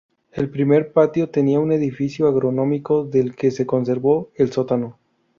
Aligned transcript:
El 0.31 0.49
primer 0.49 0.93
patio 0.93 1.29
tenía 1.29 1.59
un 1.59 1.71
edificio 1.71 2.27
agronómico 2.27 3.05
del 3.05 3.35
que 3.35 3.51
se 3.51 3.67
conservó 3.67 4.31
el 4.33 4.51
sótano. 4.51 4.97